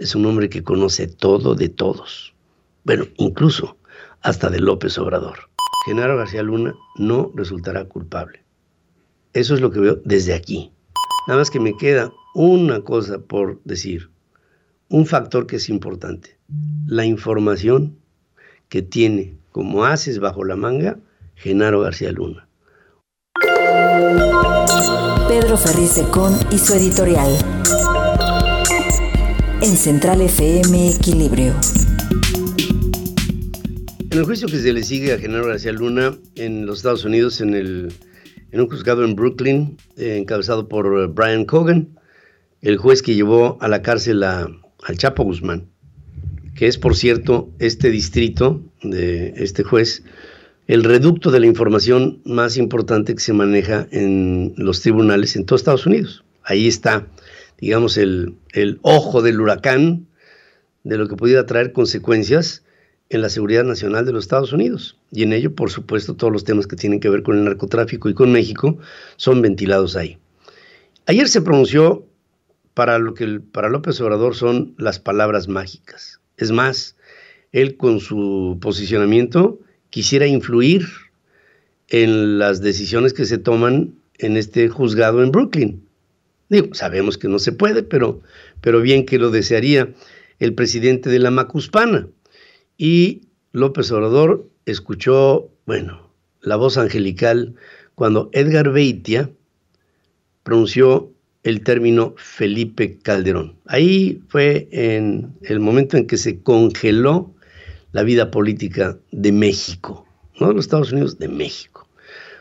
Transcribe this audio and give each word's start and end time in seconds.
Es 0.00 0.14
un 0.14 0.24
hombre 0.24 0.48
que 0.48 0.64
conoce 0.64 1.06
todo 1.08 1.54
de 1.54 1.68
todos. 1.68 2.32
Bueno, 2.84 3.04
incluso 3.18 3.76
hasta 4.22 4.48
de 4.48 4.58
López 4.58 4.96
Obrador. 4.96 5.50
Genaro 5.84 6.16
García 6.16 6.42
Luna 6.42 6.74
no 6.96 7.30
resultará 7.34 7.84
culpable. 7.84 8.42
Eso 9.34 9.54
es 9.54 9.60
lo 9.60 9.70
que 9.70 9.80
veo 9.80 10.00
desde 10.02 10.32
aquí. 10.32 10.72
Nada 11.28 11.40
más 11.40 11.50
que 11.50 11.60
me 11.60 11.76
queda 11.76 12.10
una 12.34 12.80
cosa 12.80 13.18
por 13.18 13.60
decir. 13.64 14.08
Un 14.88 15.04
factor 15.04 15.46
que 15.46 15.56
es 15.56 15.68
importante. 15.68 16.38
La 16.86 17.04
información 17.04 17.98
que 18.70 18.80
tiene 18.80 19.36
como 19.52 19.84
haces 19.84 20.18
bajo 20.18 20.44
la 20.44 20.56
manga 20.56 20.98
Genaro 21.34 21.80
García 21.80 22.10
Luna. 22.10 22.48
Pedro 25.28 25.58
Ferriz 25.58 25.94
de 25.96 26.04
Con 26.04 26.34
y 26.50 26.56
su 26.56 26.72
editorial. 26.72 27.28
En 29.62 29.76
Central 29.76 30.22
FM 30.22 30.92
Equilibrio. 30.92 31.54
En 34.10 34.18
el 34.18 34.24
juicio 34.24 34.48
que 34.48 34.56
se 34.58 34.72
le 34.72 34.82
sigue 34.82 35.12
a 35.12 35.18
Genaro 35.18 35.48
García 35.48 35.72
Luna 35.72 36.16
en 36.36 36.64
los 36.64 36.78
Estados 36.78 37.04
Unidos, 37.04 37.42
en, 37.42 37.54
el, 37.54 37.92
en 38.52 38.60
un 38.60 38.68
juzgado 38.68 39.04
en 39.04 39.14
Brooklyn, 39.14 39.76
eh, 39.98 40.16
encabezado 40.18 40.66
por 40.66 40.86
eh, 40.86 41.06
Brian 41.08 41.44
Cogan, 41.44 41.98
el 42.62 42.78
juez 42.78 43.02
que 43.02 43.14
llevó 43.14 43.58
a 43.60 43.68
la 43.68 43.82
cárcel 43.82 44.22
a, 44.22 44.48
al 44.82 44.96
Chapo 44.96 45.24
Guzmán, 45.24 45.68
que 46.54 46.66
es, 46.66 46.78
por 46.78 46.96
cierto, 46.96 47.50
este 47.58 47.90
distrito 47.90 48.62
de 48.82 49.34
este 49.36 49.62
juez, 49.62 50.04
el 50.68 50.84
reducto 50.84 51.30
de 51.30 51.40
la 51.40 51.46
información 51.46 52.22
más 52.24 52.56
importante 52.56 53.14
que 53.14 53.20
se 53.20 53.34
maneja 53.34 53.86
en 53.90 54.54
los 54.56 54.80
tribunales 54.80 55.36
en 55.36 55.44
todos 55.44 55.60
Estados 55.60 55.84
Unidos. 55.84 56.24
Ahí 56.44 56.66
está, 56.66 57.06
digamos, 57.60 57.96
el, 57.96 58.34
el 58.52 58.78
ojo 58.82 59.22
del 59.22 59.40
huracán 59.40 60.06
de 60.84 60.98
lo 60.98 61.08
que 61.08 61.16
pudiera 61.16 61.46
traer 61.46 61.72
consecuencias 61.72 62.64
en 63.10 63.22
la 63.22 63.28
seguridad 63.28 63.64
nacional 63.64 64.06
de 64.06 64.12
los 64.12 64.24
Estados 64.24 64.52
Unidos. 64.52 64.96
Y 65.10 65.24
en 65.24 65.32
ello, 65.32 65.54
por 65.54 65.70
supuesto, 65.70 66.14
todos 66.14 66.32
los 66.32 66.44
temas 66.44 66.66
que 66.66 66.76
tienen 66.76 67.00
que 67.00 67.10
ver 67.10 67.22
con 67.22 67.36
el 67.36 67.44
narcotráfico 67.44 68.08
y 68.08 68.14
con 68.14 68.32
México 68.32 68.78
son 69.16 69.42
ventilados 69.42 69.96
ahí. 69.96 70.18
Ayer 71.06 71.28
se 71.28 71.42
pronunció 71.42 72.06
para 72.74 72.98
lo 72.98 73.14
que 73.14 73.40
para 73.40 73.68
López 73.68 74.00
Obrador 74.00 74.36
son 74.36 74.74
las 74.78 75.00
palabras 75.00 75.48
mágicas. 75.48 76.20
Es 76.36 76.52
más, 76.52 76.96
él 77.52 77.76
con 77.76 77.98
su 77.98 78.58
posicionamiento 78.60 79.58
quisiera 79.90 80.26
influir 80.26 80.86
en 81.88 82.38
las 82.38 82.62
decisiones 82.62 83.12
que 83.12 83.24
se 83.24 83.38
toman 83.38 83.94
en 84.18 84.36
este 84.36 84.68
juzgado 84.68 85.22
en 85.24 85.32
Brooklyn. 85.32 85.84
Digo, 86.50 86.74
sabemos 86.74 87.16
que 87.16 87.28
no 87.28 87.38
se 87.38 87.52
puede, 87.52 87.82
pero, 87.82 88.20
pero 88.60 88.82
bien 88.82 89.06
que 89.06 89.18
lo 89.18 89.30
desearía 89.30 89.94
el 90.40 90.52
presidente 90.54 91.08
de 91.08 91.20
la 91.20 91.30
Macuspana. 91.30 92.08
Y 92.76 93.22
López 93.52 93.90
Obrador 93.92 94.50
escuchó, 94.66 95.48
bueno, 95.64 96.10
la 96.42 96.56
voz 96.56 96.76
angelical 96.76 97.54
cuando 97.94 98.30
Edgar 98.32 98.70
Beitia 98.72 99.30
pronunció 100.42 101.12
el 101.44 101.62
término 101.62 102.14
Felipe 102.16 102.98
Calderón. 102.98 103.56
Ahí 103.66 104.20
fue 104.28 104.68
en 104.72 105.32
el 105.42 105.60
momento 105.60 105.96
en 105.96 106.06
que 106.06 106.16
se 106.16 106.42
congeló 106.42 107.32
la 107.92 108.02
vida 108.02 108.30
política 108.30 108.98
de 109.12 109.30
México, 109.30 110.04
no 110.40 110.48
de 110.48 110.54
los 110.54 110.64
Estados 110.64 110.92
Unidos, 110.92 111.18
de 111.18 111.28
México. 111.28 111.86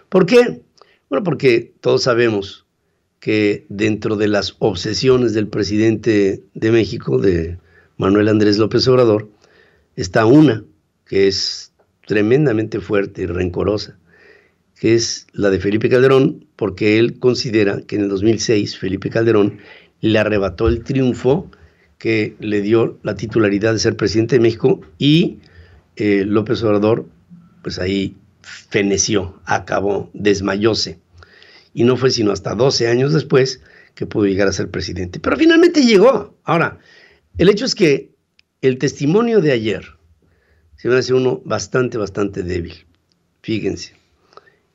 ¿Por 0.09 0.25
qué? 0.25 0.61
Bueno, 1.09 1.23
porque 1.23 1.73
todos 1.81 2.03
sabemos 2.03 2.65
que 3.19 3.65
dentro 3.69 4.15
de 4.15 4.27
las 4.27 4.55
obsesiones 4.59 5.33
del 5.33 5.47
presidente 5.47 6.43
de 6.53 6.71
México, 6.71 7.19
de 7.19 7.57
Manuel 7.97 8.29
Andrés 8.29 8.57
López 8.57 8.87
Obrador, 8.87 9.29
está 9.95 10.25
una 10.25 10.63
que 11.05 11.27
es 11.27 11.73
tremendamente 12.07 12.79
fuerte 12.79 13.23
y 13.23 13.25
rencorosa, 13.25 13.97
que 14.79 14.95
es 14.95 15.27
la 15.33 15.49
de 15.49 15.59
Felipe 15.59 15.89
Calderón, 15.89 16.45
porque 16.55 16.97
él 16.97 17.19
considera 17.19 17.81
que 17.81 17.97
en 17.97 18.03
el 18.03 18.09
2006 18.09 18.77
Felipe 18.77 19.09
Calderón 19.09 19.59
le 20.01 20.17
arrebató 20.17 20.67
el 20.67 20.83
triunfo 20.83 21.51
que 21.97 22.35
le 22.39 22.61
dio 22.61 22.97
la 23.03 23.15
titularidad 23.15 23.73
de 23.73 23.79
ser 23.79 23.97
presidente 23.97 24.37
de 24.37 24.41
México 24.41 24.79
y 24.97 25.39
eh, 25.97 26.23
López 26.25 26.63
Obrador, 26.63 27.05
pues 27.61 27.77
ahí 27.77 28.15
feneció, 28.41 29.39
acabó, 29.45 30.09
desmayóse. 30.13 30.99
Y 31.73 31.83
no 31.83 31.97
fue 31.97 32.11
sino 32.11 32.31
hasta 32.31 32.55
12 32.55 32.87
años 32.87 33.13
después 33.13 33.61
que 33.95 34.05
pudo 34.05 34.25
llegar 34.25 34.47
a 34.47 34.53
ser 34.53 34.69
presidente. 34.71 35.19
Pero 35.19 35.37
finalmente 35.37 35.85
llegó. 35.85 36.37
Ahora, 36.43 36.79
el 37.37 37.49
hecho 37.49 37.65
es 37.65 37.75
que 37.75 38.15
el 38.61 38.77
testimonio 38.77 39.41
de 39.41 39.51
ayer 39.51 39.85
se 40.75 40.87
me 40.87 40.95
hace 40.95 41.13
uno 41.13 41.41
bastante, 41.45 41.97
bastante 41.97 42.43
débil. 42.43 42.73
Fíjense. 43.41 43.93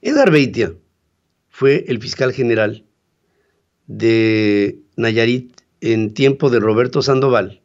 Edgar 0.02 0.30
Beitia 0.30 0.74
fue 1.48 1.84
el 1.88 2.00
fiscal 2.00 2.32
general 2.32 2.84
de 3.86 4.80
Nayarit 4.96 5.60
en 5.80 6.14
tiempo 6.14 6.50
de 6.50 6.60
Roberto 6.60 7.02
Sandoval, 7.02 7.62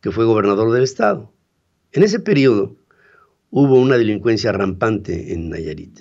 que 0.00 0.10
fue 0.10 0.24
gobernador 0.24 0.72
del 0.72 0.84
estado. 0.84 1.32
En 1.92 2.02
ese 2.02 2.20
periodo 2.20 2.76
hubo 3.50 3.80
una 3.80 3.96
delincuencia 3.96 4.52
rampante 4.52 5.32
en 5.32 5.48
Nayarit. 5.48 6.00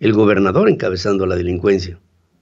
El 0.00 0.12
gobernador 0.12 0.68
encabezando 0.68 1.24
la 1.26 1.36
delincuencia, 1.36 2.00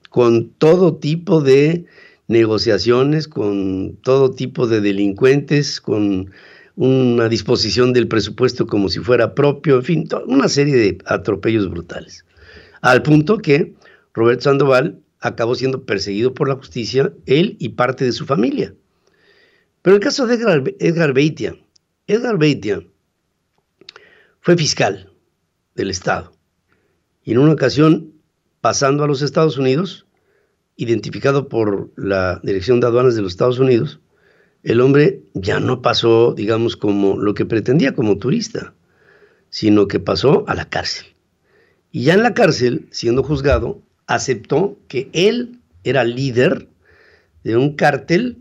con 0.09 0.49
todo 0.49 0.95
tipo 0.95 1.41
de 1.41 1.85
negociaciones, 2.27 3.27
con 3.27 3.97
todo 4.01 4.31
tipo 4.31 4.67
de 4.67 4.81
delincuentes, 4.81 5.79
con 5.79 6.31
una 6.75 7.29
disposición 7.29 7.93
del 7.93 8.07
presupuesto 8.07 8.65
como 8.65 8.89
si 8.89 8.99
fuera 8.99 9.35
propio, 9.35 9.77
en 9.77 9.83
fin, 9.83 10.09
una 10.25 10.47
serie 10.47 10.75
de 10.75 10.97
atropellos 11.05 11.69
brutales. 11.69 12.25
Al 12.81 13.03
punto 13.03 13.37
que 13.37 13.73
Roberto 14.13 14.43
Sandoval 14.43 14.99
acabó 15.19 15.55
siendo 15.55 15.85
perseguido 15.85 16.33
por 16.33 16.49
la 16.49 16.55
justicia, 16.55 17.13
él 17.27 17.55
y 17.59 17.69
parte 17.69 18.03
de 18.03 18.11
su 18.11 18.25
familia. 18.25 18.73
Pero 19.81 19.95
el 19.95 20.01
caso 20.01 20.25
de 20.25 20.35
Edgar, 20.35 20.63
Edgar 20.79 21.13
Beitia, 21.13 21.55
Edgar 22.07 22.37
Beitia 22.37 22.83
fue 24.41 24.57
fiscal 24.57 25.11
del 25.75 25.91
Estado 25.91 26.32
y 27.23 27.31
en 27.31 27.39
una 27.39 27.53
ocasión, 27.53 28.13
pasando 28.61 29.03
a 29.03 29.07
los 29.07 29.21
Estados 29.21 29.57
Unidos, 29.57 30.05
identificado 30.75 31.47
por 31.47 31.91
la 31.95 32.39
Dirección 32.43 32.79
de 32.79 32.87
Aduanas 32.87 33.15
de 33.15 33.21
los 33.21 33.33
Estados 33.33 33.59
Unidos, 33.59 33.99
el 34.63 34.81
hombre 34.81 35.21
ya 35.33 35.59
no 35.59 35.81
pasó, 35.81 36.33
digamos, 36.33 36.77
como 36.77 37.17
lo 37.17 37.33
que 37.33 37.45
pretendía 37.45 37.93
como 37.93 38.17
turista, 38.17 38.73
sino 39.49 39.87
que 39.87 39.99
pasó 39.99 40.45
a 40.47 40.55
la 40.55 40.65
cárcel. 40.65 41.05
Y 41.91 42.03
ya 42.03 42.13
en 42.13 42.23
la 42.23 42.33
cárcel, 42.33 42.87
siendo 42.91 43.23
juzgado, 43.23 43.81
aceptó 44.07 44.77
que 44.87 45.09
él 45.13 45.59
era 45.83 46.03
líder 46.03 46.67
de 47.43 47.57
un 47.57 47.75
cártel 47.75 48.37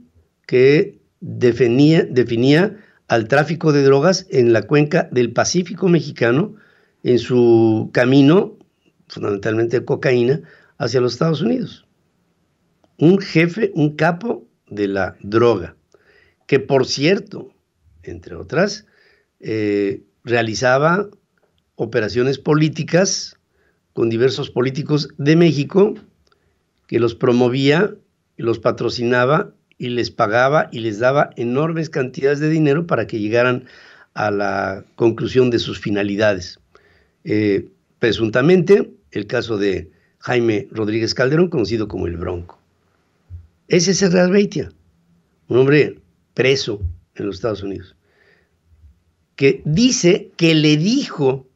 que 0.47 0.99
definía, 1.21 2.05
definía 2.05 2.79
al 3.09 3.29
tráfico 3.29 3.73
de 3.73 3.83
drogas 3.83 4.27
en 4.31 4.53
la 4.53 4.63
cuenca 4.63 5.09
del 5.13 5.33
Pacífico 5.33 5.89
mexicano 5.89 6.55
en 7.03 7.19
su 7.19 7.91
camino, 7.93 8.57
fundamentalmente 9.13 9.85
cocaína, 9.85 10.41
hacia 10.79 11.01
los 11.01 11.13
Estados 11.13 11.43
Unidos. 11.43 11.87
Un 12.99 13.19
jefe, 13.19 13.71
un 13.75 13.95
capo 13.95 14.47
de 14.69 14.89
la 14.89 15.17
droga, 15.21 15.77
que 16.47 16.59
por 16.59 16.87
cierto, 16.87 17.53
entre 18.03 18.35
otras, 18.35 18.87
eh, 19.41 20.03
realizaba 20.25 21.09
operaciones 21.77 22.39
políticas 22.39 23.39
con 23.93 24.09
diversos 24.09 24.51
políticos 24.51 25.09
de 25.19 25.37
México, 25.37 25.95
que 26.87 26.99
los 26.99 27.15
promovía, 27.15 27.95
los 28.39 28.59
patrocinaba 28.59 29.53
y 29.77 29.91
les 29.91 30.11
pagaba 30.11 30.69
y 30.73 30.81
les 30.81 31.01
daba 31.01 31.31
enormes 31.37 31.91
cantidades 31.91 32.41
de 32.41 32.49
dinero 32.49 32.87
para 32.87 33.07
que 33.07 33.19
llegaran 33.19 33.67
a 34.15 34.31
la 34.31 34.85
conclusión 34.97 35.51
de 35.51 35.59
sus 35.59 35.79
finalidades. 35.79 36.59
Eh, 37.25 37.69
presuntamente, 37.99 38.91
el 39.13 39.27
caso 39.27 39.59
de 39.59 39.91
Jaime 40.19 40.69
Rodríguez 40.71 41.15
Calderón, 41.15 41.49
conocido 41.49 41.89
como 41.89 42.07
el 42.07 42.17
Bronco. 42.17 42.59
Ese 43.69 43.93
es 43.93 44.13
Real 44.13 44.31
Beitia, 44.31 44.73
un 45.49 45.59
hombre 45.59 45.99
preso 46.35 46.83
en 47.15 47.27
los 47.27 47.37
Estados 47.37 47.63
Unidos, 47.63 47.95
que 49.37 49.63
dice 49.65 50.31
que 50.37 50.55
le 50.55 50.77
dijo 50.77 51.47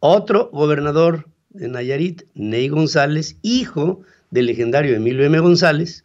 otro 0.00 0.50
gobernador 0.52 1.28
de 1.50 1.68
Nayarit, 1.68 2.22
Ney 2.34 2.68
González, 2.68 3.36
hijo 3.42 4.02
del 4.30 4.46
legendario 4.46 4.94
Emilio 4.94 5.24
M. 5.24 5.38
González, 5.40 6.04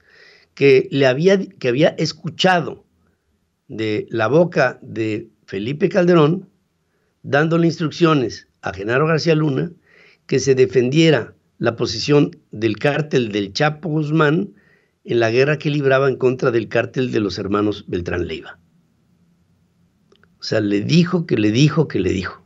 que, 0.55 0.87
le 0.91 1.07
había, 1.07 1.37
que 1.37 1.67
había 1.67 1.89
escuchado 1.89 2.83
de 3.67 4.07
la 4.09 4.27
boca 4.27 4.79
de 4.81 5.27
Felipe 5.45 5.89
Calderón, 5.89 6.49
dándole 7.21 7.67
instrucciones 7.67 8.47
a 8.61 8.73
Genaro 8.73 9.07
García 9.07 9.35
Luna 9.35 9.71
que 10.27 10.39
se 10.39 10.55
defendiera 10.55 11.35
la 11.57 11.75
posición 11.75 12.31
del 12.51 12.77
cártel 12.77 13.31
del 13.31 13.53
Chapo 13.53 13.89
Guzmán 13.89 14.53
en 15.03 15.19
la 15.19 15.31
guerra 15.31 15.57
que 15.57 15.69
libraba 15.69 16.09
en 16.09 16.15
contra 16.15 16.51
del 16.51 16.67
cártel 16.67 17.11
de 17.11 17.19
los 17.19 17.37
hermanos 17.37 17.85
Beltrán 17.87 18.27
Leiva. 18.27 18.59
O 20.39 20.43
sea, 20.43 20.59
le 20.59 20.81
dijo 20.81 21.25
que 21.25 21.37
le 21.37 21.51
dijo 21.51 21.87
que 21.87 21.99
le 21.99 22.11
dijo. 22.11 22.43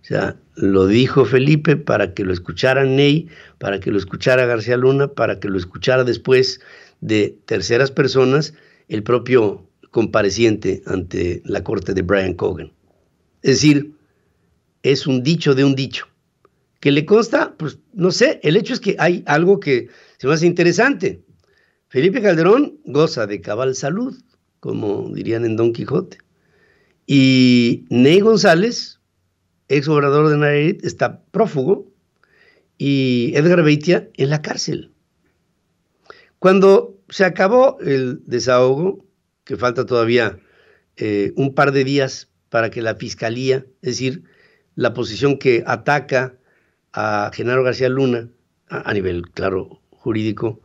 O 0.00 0.04
sea, 0.04 0.36
lo 0.56 0.86
dijo 0.86 1.24
Felipe 1.24 1.76
para 1.76 2.14
que 2.14 2.24
lo 2.24 2.32
escuchara 2.32 2.84
Ney, 2.84 3.28
para 3.58 3.80
que 3.80 3.90
lo 3.90 3.98
escuchara 3.98 4.46
García 4.46 4.76
Luna, 4.76 5.08
para 5.08 5.38
que 5.38 5.48
lo 5.48 5.58
escuchara 5.58 6.04
después 6.04 6.60
de 7.00 7.38
terceras 7.46 7.90
personas 7.90 8.54
el 8.88 9.02
propio 9.02 9.68
compareciente 9.90 10.82
ante 10.86 11.42
la 11.44 11.62
corte 11.62 11.94
de 11.94 12.02
Brian 12.02 12.34
Cogan. 12.34 12.72
Es 13.42 13.56
decir, 13.56 13.92
es 14.82 15.06
un 15.06 15.22
dicho 15.22 15.54
de 15.54 15.64
un 15.64 15.74
dicho. 15.74 16.06
¿Que 16.82 16.90
le 16.90 17.06
consta? 17.06 17.54
Pues 17.56 17.78
no 17.92 18.10
sé, 18.10 18.40
el 18.42 18.56
hecho 18.56 18.74
es 18.74 18.80
que 18.80 18.96
hay 18.98 19.22
algo 19.26 19.60
que 19.60 19.88
se 20.18 20.26
me 20.26 20.32
hace 20.32 20.46
interesante. 20.46 21.22
Felipe 21.86 22.20
Calderón 22.20 22.80
goza 22.84 23.28
de 23.28 23.40
cabal 23.40 23.76
salud, 23.76 24.20
como 24.58 25.08
dirían 25.14 25.44
en 25.44 25.54
Don 25.54 25.72
Quijote. 25.72 26.18
Y 27.06 27.84
Ney 27.88 28.18
González, 28.18 28.98
ex 29.68 29.86
gobernador 29.86 30.28
de 30.28 30.38
Nayarit, 30.38 30.84
está 30.84 31.22
prófugo 31.30 31.88
y 32.78 33.30
Edgar 33.36 33.62
Beitia 33.62 34.10
en 34.14 34.30
la 34.30 34.42
cárcel. 34.42 34.90
Cuando 36.40 36.98
se 37.10 37.24
acabó 37.24 37.78
el 37.78 38.24
desahogo, 38.26 39.06
que 39.44 39.56
falta 39.56 39.86
todavía 39.86 40.36
eh, 40.96 41.32
un 41.36 41.54
par 41.54 41.70
de 41.70 41.84
días 41.84 42.28
para 42.48 42.70
que 42.70 42.82
la 42.82 42.96
fiscalía, 42.96 43.58
es 43.82 43.90
decir, 43.90 44.24
la 44.74 44.94
posición 44.94 45.38
que 45.38 45.62
ataca 45.64 46.40
a 46.92 47.30
Genaro 47.32 47.62
García 47.62 47.88
Luna, 47.88 48.28
a, 48.68 48.92
nivel, 48.94 49.30
claro, 49.30 49.80
jurídico, 49.90 50.60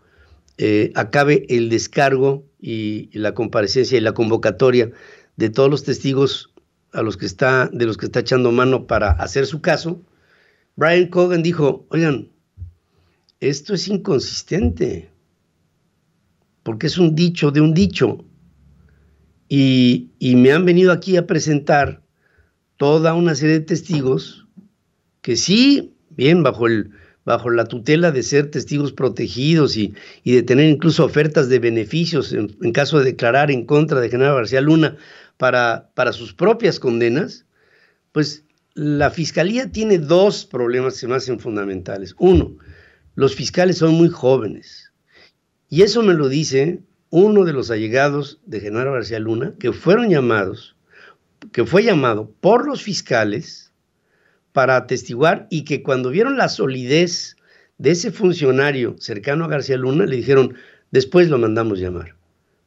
eh, 0.58 0.92
acabe 0.96 1.46
el 1.50 1.70
descargo 1.70 2.46
y, 2.60 3.10
y, 3.12 3.20
la 3.20 3.34
comparecencia 3.34 3.98
y 3.98 4.02
la 4.02 4.14
convocatoria 4.14 4.92
de 5.36 5.50
todos 5.50 5.70
los 5.70 5.84
testigos 5.84 6.54
a 6.94 7.02
los 7.02 7.18
que 7.18 7.26
está, 7.26 7.70
de 7.72 7.86
los 7.86 7.98
que 7.98 8.08
está 8.08 8.22
echando 8.22 8.52
mano 8.52 8.88
para 8.88 9.12
hacer 9.12 9.46
su 9.46 9.62
caso, 9.62 10.02
Brian 10.76 11.08
Cogan 11.08 11.44
dijo, 11.44 11.86
oigan, 11.90 12.30
esto 13.40 13.74
es 13.74 13.88
inconsistente, 13.88 15.12
porque 16.64 16.88
es 16.88 16.98
un 16.98 17.16
dicho 17.16 17.52
de 17.52 17.62
un 17.62 17.74
dicho. 17.74 18.26
Y, 19.50 20.12
y, 20.20 20.36
me 20.36 20.52
han 20.52 20.66
venido 20.66 20.92
aquí 20.92 21.18
a 21.18 21.26
presentar 21.26 22.04
toda 22.76 23.14
una 23.14 23.34
serie 23.34 23.60
de 23.60 23.66
testigos 23.66 24.48
que 25.22 25.36
sí, 25.36 25.97
bien, 26.18 26.44
bajo, 26.44 26.68
el, 26.68 26.92
bajo 27.24 27.50
la 27.50 27.66
tutela 27.66 28.12
de 28.12 28.24
ser 28.24 28.52
testigos 28.52 28.92
protegidos 28.92 29.78
y, 29.78 29.94
y 30.24 30.34
de 30.34 30.44
tener 30.44 30.70
incluso 30.70 31.06
ofertas 31.06 31.48
de 31.48 31.60
beneficios 31.60 32.34
en, 32.34 32.50
caso 32.74 33.00
de 33.00 33.06
declarar 33.06 33.52
en 33.52 33.66
contra 33.66 34.02
de 34.02 34.10
Genaro 34.10 34.36
García 34.36 34.60
Luna 34.60 34.98
para, 35.38 35.92
para 35.94 36.12
sus 36.12 36.34
propias 36.34 36.80
condenas, 36.80 37.46
pues 38.12 38.44
la 38.74 39.12
fiscalía 39.12 39.72
tiene 39.72 40.00
dos 40.00 40.46
problemas 40.46 40.96
que 40.96 41.00
se 41.02 41.08
me 41.08 41.16
hacen 41.16 41.40
fundamentales. 41.40 42.16
Uno, 42.18 42.58
los 43.16 43.36
fiscales 43.36 43.78
son 43.78 43.94
muy 43.94 44.10
jóvenes. 44.10 44.92
Y 45.70 45.82
eso 45.84 46.02
me 46.02 46.14
lo 46.14 46.30
dice 46.30 46.82
uno 47.10 47.46
de 47.46 47.54
los 47.54 47.72
allegados 47.72 48.40
de 48.46 48.60
Genaro 48.60 48.94
García 48.94 49.20
Luna, 49.20 49.54
que 49.60 49.72
fueron 49.74 50.10
llamados, 50.10 50.76
que 51.52 51.66
fue 51.66 51.84
llamado 51.84 52.32
por 52.42 52.66
los 52.66 52.82
fiscales 52.82 53.67
para 54.58 54.76
atestiguar 54.76 55.46
y 55.52 55.66
que 55.66 55.84
cuando 55.84 56.10
vieron 56.10 56.36
la 56.36 56.50
solidez 56.50 57.38
de 57.78 57.92
ese 57.92 58.10
funcionario 58.10 58.96
cercano 58.98 59.46
a 59.46 59.48
García 59.48 59.78
Luna, 59.78 60.08
le 60.08 60.16
dijeron, 60.16 60.56
después 60.90 61.30
lo 61.30 61.38
mandamos 61.38 61.78
llamar. 61.78 62.16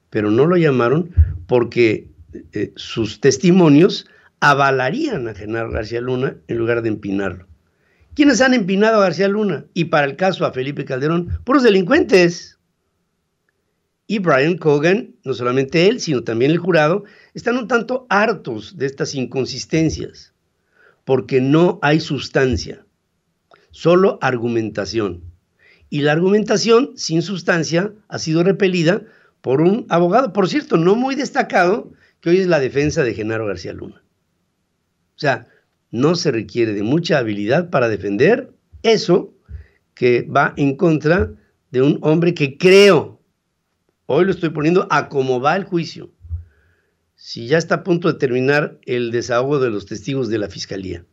Pero 0.09 0.31
no 0.31 0.47
lo 0.47 0.57
llamaron 0.57 1.11
porque 1.49 2.07
eh, 2.53 2.73
sus 2.77 3.21
testimonios 3.21 4.07
avalarían 4.39 5.27
a 5.27 5.35
Genaro 5.35 5.73
García 5.73 6.01
Luna 6.01 6.37
en 6.47 6.59
lugar 6.59 6.83
de 6.83 6.91
empinarlo. 6.91 7.49
¿Quiénes 8.15 8.41
han 8.41 8.55
empinado 8.55 8.99
a 8.99 9.07
García 9.07 9.27
Luna? 9.27 9.65
Y 9.75 9.87
para 9.87 10.07
el 10.07 10.15
caso 10.15 10.47
a 10.47 10.53
Felipe 10.53 10.85
Calderón, 10.85 11.41
puros 11.43 11.65
delincuentes. 11.65 12.61
Y 14.07 14.21
Brian 14.21 14.57
Cogan, 14.59 15.17
no 15.25 15.35
solamente 15.35 15.89
él, 15.89 15.99
sino 15.99 16.23
también 16.23 16.53
el 16.53 16.59
jurado, 16.59 17.03
están 17.35 17.57
un 17.57 17.67
tanto 17.67 18.07
hartos 18.09 18.79
de 18.79 18.87
estas 18.87 19.17
inconsistencias, 19.17 20.30
porque 21.11 21.41
no 21.41 21.81
hay 21.83 21.99
sustancia, 21.99 22.87
solo 23.73 24.21
argumentación. 24.23 25.25
Y 25.89 26.03
la 26.03 26.13
argumentación 26.13 26.93
sin 26.95 27.23
sustancia 27.23 27.93
ha 28.07 28.21
sido 28.21 28.45
repelida 28.45 29.03
por 29.41 29.61
un 29.61 29.87
abogado, 29.89 30.33
por 30.33 30.49
cierto, 30.49 30.77
no 30.77 30.95
muy 30.95 31.17
destacado, 31.17 31.91
que 32.21 32.31
hoy 32.31 32.37
es 32.37 32.47
la 32.47 32.61
defensa 32.61 33.03
de 33.03 33.15
Genaro 33.15 33.45
García 33.45 33.73
Luna. 33.73 34.05
O 35.17 35.19
sea, 35.19 35.49
no 35.91 36.15
se 36.15 36.31
requiere 36.31 36.75
de 36.75 36.85
mucha 36.85 37.19
habilidad 37.19 37.71
para 37.71 37.89
defender 37.89 38.53
eso 38.85 39.35
que 39.95 40.23
va 40.23 40.55
en 40.57 40.77
contra 40.77 41.33
de 41.73 41.83
un 41.83 41.99
hombre 42.03 42.35
que 42.35 42.57
creo 42.57 43.21
Hoy 44.07 44.27
lo 44.27 44.31
estoy 44.31 44.51
poniendo 44.51 44.87
a 44.91 45.09
cómo 45.09 45.41
va 45.41 45.57
el 45.57 45.65
juicio. 45.65 46.13
Si 47.23 47.47
ya 47.49 47.59
está 47.59 47.75
a 47.75 47.85
punto 47.85 48.11
de 48.11 48.19
terminar 48.19 48.79
el 48.87 49.11
desahogo 49.11 49.59
de 49.59 49.69
los 49.69 49.85
testigos 49.85 50.31
de 50.31 50.39
la 50.39 50.49
fiscalía. 50.49 51.05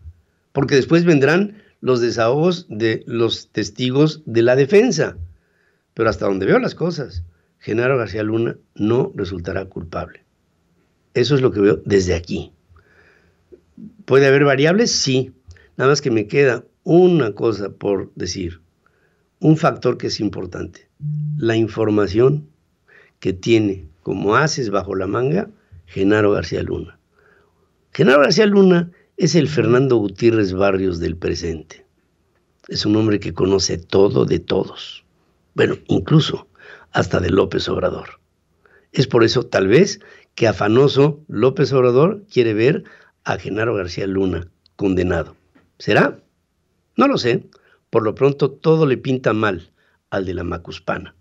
Porque 0.54 0.76
después 0.76 1.04
vendrán 1.04 1.62
los 1.82 2.00
desahogos 2.00 2.66
de 2.70 3.04
los 3.08 3.50
testigos 3.52 4.24
de 4.26 4.42
la 4.42 4.56
defensa. 4.56 5.18
Pero 5.94 6.10
hasta 6.10 6.26
donde 6.26 6.46
veo 6.46 6.60
las 6.60 6.76
cosas, 6.76 7.26
Genaro 7.60 7.98
García 7.98 8.24
Luna 8.24 8.56
no 8.74 9.12
resultará 9.16 9.66
culpable. 9.66 10.24
Eso 11.14 11.36
es 11.36 11.42
lo 11.42 11.52
que 11.52 11.60
veo 11.60 11.82
desde 11.84 12.16
aquí. 12.16 12.54
¿Puede 14.06 14.28
haber 14.28 14.46
variables? 14.46 14.94
Sí. 14.94 15.34
Nada 15.76 15.90
más 15.90 16.02
que 16.02 16.10
me 16.10 16.28
queda 16.28 16.64
una 16.84 17.34
cosa 17.34 17.70
por 17.70 18.14
decir. 18.16 18.62
Un 19.42 19.58
factor 19.58 19.98
que 19.98 20.08
es 20.08 20.22
importante. 20.22 20.88
La 21.38 21.58
información 21.58 22.48
que 23.20 23.34
tiene 23.34 23.90
como 24.04 24.38
haces 24.38 24.70
bajo 24.70 24.96
la 24.96 25.06
manga 25.08 25.50
Genaro 25.88 26.32
García 26.32 26.62
Luna. 26.64 27.00
Genaro 27.94 28.22
García 28.22 28.46
Luna 28.46 28.92
es 29.16 29.36
el 29.36 29.48
Fernando 29.48 29.96
Gutiérrez 29.96 30.54
Barrios 30.54 31.00
del 31.00 31.16
presente. 31.16 31.86
Es 32.68 32.86
un 32.86 32.98
hombre 32.98 33.20
que 33.20 33.34
conoce 33.34 33.78
todo 33.78 34.26
de 34.26 34.40
todos. 34.40 35.06
Bueno, 35.56 35.78
incluso 35.88 36.50
hasta 36.92 37.22
de 37.22 37.30
López 37.30 37.68
Obrador. 37.70 38.20
Es 38.92 39.08
por 39.08 39.24
eso, 39.24 39.44
tal 39.44 39.68
vez, 39.68 40.02
que 40.36 40.48
afanoso 40.48 41.24
López 41.28 41.72
Obrador 41.72 42.24
quiere 42.32 42.54
ver 42.54 42.84
a 43.24 43.38
Genaro 43.38 43.74
García 43.74 44.08
Luna 44.08 44.52
condenado. 44.76 45.38
¿Será? 45.80 46.20
No 46.98 47.08
lo 47.08 47.18
sé. 47.18 47.50
Por 47.90 48.04
lo 48.04 48.14
pronto 48.14 48.52
todo 48.52 48.86
le 48.86 48.98
pinta 48.98 49.32
mal 49.32 49.72
al 50.10 50.26
de 50.26 50.34
la 50.34 50.44
Macuspana. 50.44 51.16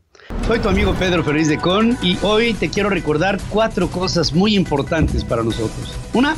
Soy 0.46 0.60
tu 0.60 0.68
amigo 0.68 0.94
Pedro 0.94 1.24
Ferriz 1.24 1.48
de 1.48 1.58
Con 1.58 1.98
y 2.02 2.18
hoy 2.22 2.54
te 2.54 2.68
quiero 2.68 2.88
recordar 2.88 3.38
cuatro 3.50 3.88
cosas 3.88 4.32
muy 4.32 4.54
importantes 4.54 5.24
para 5.24 5.42
nosotros. 5.42 5.94
Una, 6.12 6.36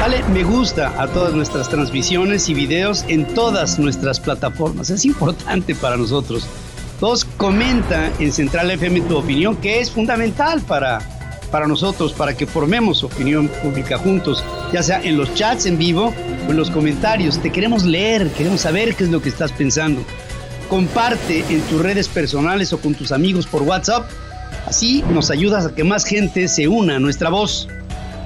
Dale 0.00 0.22
me 0.32 0.44
gusta 0.44 0.94
a 0.96 1.08
todas 1.08 1.34
nuestras 1.34 1.68
transmisiones 1.68 2.48
y 2.48 2.54
videos 2.54 3.04
en 3.08 3.26
todas 3.34 3.80
nuestras 3.80 4.20
plataformas. 4.20 4.90
Es 4.90 5.04
importante 5.04 5.74
para 5.74 5.96
nosotros. 5.96 6.46
Dos, 7.00 7.24
comenta 7.24 8.12
en 8.20 8.32
Central 8.32 8.70
FM 8.70 9.00
tu 9.02 9.16
opinión, 9.16 9.56
que 9.56 9.80
es 9.80 9.90
fundamental 9.90 10.62
para, 10.62 11.00
para 11.50 11.66
nosotros, 11.66 12.12
para 12.12 12.36
que 12.36 12.46
formemos 12.46 13.02
opinión 13.02 13.48
pública 13.48 13.98
juntos, 13.98 14.44
ya 14.72 14.82
sea 14.82 15.02
en 15.02 15.16
los 15.16 15.34
chats 15.34 15.66
en 15.66 15.78
vivo 15.78 16.14
o 16.46 16.50
en 16.50 16.56
los 16.56 16.70
comentarios. 16.70 17.40
Te 17.40 17.50
queremos 17.50 17.84
leer, 17.84 18.30
queremos 18.30 18.60
saber 18.60 18.94
qué 18.94 19.04
es 19.04 19.10
lo 19.10 19.20
que 19.20 19.28
estás 19.30 19.50
pensando. 19.52 20.02
Comparte 20.68 21.44
en 21.48 21.62
tus 21.62 21.80
redes 21.80 22.08
personales 22.08 22.72
o 22.72 22.80
con 22.80 22.94
tus 22.94 23.12
amigos 23.12 23.46
por 23.46 23.62
WhatsApp. 23.62 24.08
Así 24.66 25.02
nos 25.10 25.30
ayudas 25.30 25.66
a 25.66 25.74
que 25.74 25.82
más 25.82 26.04
gente 26.04 26.46
se 26.46 26.68
una 26.68 26.96
a 26.96 26.98
nuestra 26.98 27.30
voz. 27.30 27.68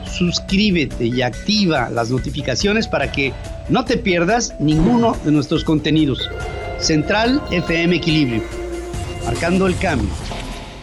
Suscríbete 0.06 1.06
y 1.06 1.22
activa 1.22 1.88
las 1.88 2.10
notificaciones 2.10 2.88
para 2.88 3.12
que 3.12 3.32
no 3.68 3.84
te 3.84 3.96
pierdas 3.96 4.54
ninguno 4.58 5.16
de 5.24 5.30
nuestros 5.30 5.62
contenidos. 5.62 6.28
Central 6.78 7.40
FM 7.52 7.96
Equilibrio, 7.96 8.42
marcando 9.24 9.68
el 9.68 9.78
cambio 9.78 10.10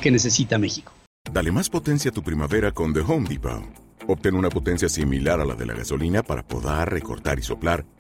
que 0.01 0.11
necesita 0.11 0.57
México. 0.57 0.93
Dale 1.31 1.51
más 1.51 1.69
potencia 1.69 2.09
a 2.09 2.13
tu 2.13 2.23
primavera 2.23 2.71
con 2.71 2.93
The 2.93 3.01
Home 3.01 3.27
Depot. 3.27 3.63
Obtén 4.07 4.33
una 4.33 4.49
potencia 4.49 4.87
similar 4.87 5.41
a 5.41 5.45
la 5.45 5.55
de 5.55 5.65
la 5.65 5.73
gasolina 5.73 6.23
para 6.23 6.41
podar, 6.41 6.91
recortar 6.91 7.37
y 7.37 7.43
soplar 7.43 7.85